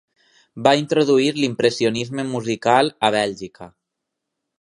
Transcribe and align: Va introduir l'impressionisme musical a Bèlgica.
Va 0.67 0.71
introduir 0.83 1.27
l'impressionisme 1.35 2.25
musical 2.31 2.91
a 3.09 3.13
Bèlgica. 3.17 3.69